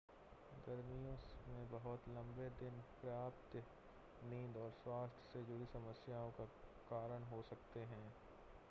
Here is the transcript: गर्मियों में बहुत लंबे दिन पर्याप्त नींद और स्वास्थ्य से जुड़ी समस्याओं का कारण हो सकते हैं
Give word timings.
गर्मियों 0.67 1.17
में 1.49 1.67
बहुत 1.71 2.07
लंबे 2.09 2.47
दिन 2.61 2.79
पर्याप्त 2.95 3.55
नींद 4.23 4.57
और 4.57 4.71
स्वास्थ्य 4.73 5.29
से 5.33 5.45
जुड़ी 5.45 5.65
समस्याओं 5.65 6.31
का 6.31 6.45
कारण 6.89 7.29
हो 7.31 7.41
सकते 7.43 7.79
हैं 7.87 8.03